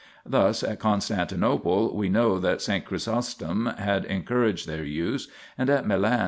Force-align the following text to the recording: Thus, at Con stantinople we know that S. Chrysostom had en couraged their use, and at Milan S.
Thus, 0.25 0.63
at 0.63 0.79
Con 0.79 0.97
stantinople 0.97 1.93
we 1.93 2.09
know 2.09 2.39
that 2.39 2.67
S. 2.67 2.81
Chrysostom 2.85 3.67
had 3.77 4.03
en 4.07 4.23
couraged 4.23 4.65
their 4.65 4.83
use, 4.83 5.27
and 5.59 5.69
at 5.69 5.85
Milan 5.85 6.13
S. 6.13 6.19